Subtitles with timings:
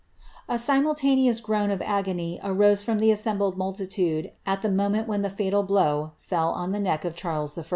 [0.49, 5.29] A simultaneous groan of agony arose from the assembled multitude at the moment when the
[5.29, 7.63] fatal blow fell on the neck of Charles I.